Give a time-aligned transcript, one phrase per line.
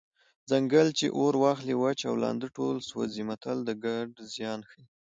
[0.49, 4.85] ځنګل چې اور واخلي وچ او لانده ټول سوځي متل د ګډ زیان ښيي